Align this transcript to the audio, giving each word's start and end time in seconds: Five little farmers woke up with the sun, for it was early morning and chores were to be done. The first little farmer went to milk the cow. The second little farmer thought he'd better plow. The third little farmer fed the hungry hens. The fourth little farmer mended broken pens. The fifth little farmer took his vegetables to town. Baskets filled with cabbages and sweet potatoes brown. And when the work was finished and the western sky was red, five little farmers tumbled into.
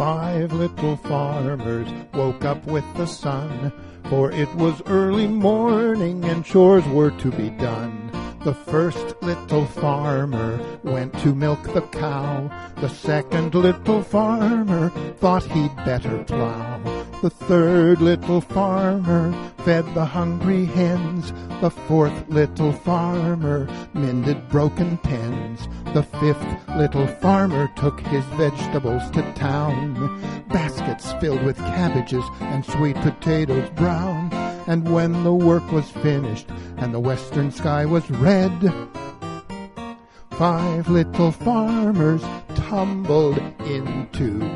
Five 0.00 0.54
little 0.54 0.96
farmers 0.96 1.86
woke 2.14 2.42
up 2.46 2.64
with 2.64 2.86
the 2.94 3.04
sun, 3.04 3.70
for 4.08 4.32
it 4.32 4.48
was 4.54 4.80
early 4.86 5.26
morning 5.26 6.24
and 6.24 6.42
chores 6.42 6.86
were 6.86 7.10
to 7.10 7.30
be 7.30 7.50
done. 7.50 8.10
The 8.42 8.54
first 8.54 9.14
little 9.20 9.66
farmer 9.66 10.58
went 10.82 11.12
to 11.18 11.34
milk 11.34 11.62
the 11.74 11.82
cow. 11.82 12.50
The 12.80 12.88
second 12.88 13.54
little 13.54 14.02
farmer 14.02 14.88
thought 15.18 15.44
he'd 15.44 15.76
better 15.84 16.24
plow. 16.24 16.69
The 17.22 17.28
third 17.28 18.00
little 18.00 18.40
farmer 18.40 19.34
fed 19.58 19.84
the 19.94 20.06
hungry 20.06 20.64
hens. 20.64 21.34
The 21.60 21.70
fourth 21.70 22.26
little 22.30 22.72
farmer 22.72 23.68
mended 23.92 24.48
broken 24.48 24.96
pens. 24.96 25.68
The 25.92 26.02
fifth 26.02 26.46
little 26.78 27.06
farmer 27.06 27.70
took 27.76 28.00
his 28.00 28.24
vegetables 28.36 29.10
to 29.10 29.20
town. 29.34 30.18
Baskets 30.48 31.12
filled 31.20 31.42
with 31.42 31.58
cabbages 31.58 32.24
and 32.40 32.64
sweet 32.64 32.96
potatoes 32.96 33.68
brown. 33.76 34.32
And 34.66 34.90
when 34.90 35.22
the 35.22 35.34
work 35.34 35.70
was 35.70 35.90
finished 35.90 36.48
and 36.78 36.94
the 36.94 37.00
western 37.00 37.50
sky 37.50 37.84
was 37.84 38.10
red, 38.10 38.72
five 40.30 40.88
little 40.88 41.32
farmers 41.32 42.22
tumbled 42.54 43.38
into. 43.66 44.49